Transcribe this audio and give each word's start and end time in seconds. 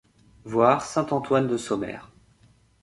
Voir 0.45 0.83
Saint-Antonin-de-Sommaire. 0.83 2.11